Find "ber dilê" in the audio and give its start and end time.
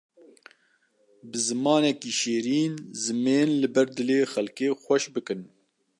3.75-4.19